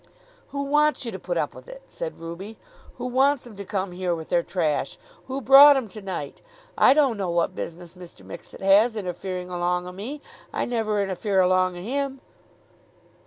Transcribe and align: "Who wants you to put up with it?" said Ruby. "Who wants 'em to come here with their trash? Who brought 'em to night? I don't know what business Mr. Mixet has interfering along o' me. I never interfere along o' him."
"Who 0.47 0.63
wants 0.63 1.05
you 1.05 1.11
to 1.11 1.19
put 1.19 1.37
up 1.37 1.53
with 1.53 1.67
it?" 1.67 1.83
said 1.87 2.17
Ruby. 2.19 2.57
"Who 2.97 3.05
wants 3.05 3.45
'em 3.45 3.55
to 3.55 3.63
come 3.63 3.91
here 3.91 4.15
with 4.15 4.29
their 4.29 4.41
trash? 4.41 4.97
Who 5.27 5.41
brought 5.41 5.77
'em 5.77 5.87
to 5.89 6.01
night? 6.01 6.41
I 6.75 6.95
don't 6.95 7.17
know 7.17 7.29
what 7.29 7.53
business 7.53 7.93
Mr. 7.93 8.25
Mixet 8.25 8.61
has 8.61 8.95
interfering 8.97 9.51
along 9.51 9.85
o' 9.87 9.91
me. 9.91 10.19
I 10.51 10.65
never 10.65 11.03
interfere 11.03 11.39
along 11.39 11.77
o' 11.77 11.81
him." 11.83 12.19